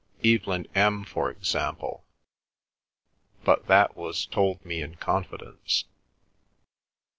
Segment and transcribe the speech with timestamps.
[0.25, 5.85] "Evelyn M., for example—but that was told me in confidence."